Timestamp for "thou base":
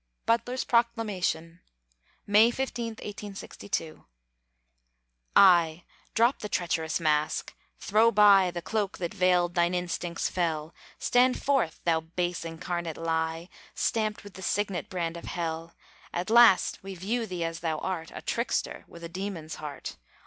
11.83-12.43